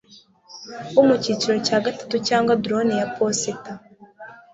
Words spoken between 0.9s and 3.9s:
wo mucyiciro cya gatatu cyangwa drone ya posita